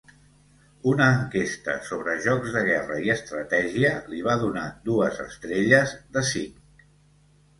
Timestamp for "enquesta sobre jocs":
1.15-2.55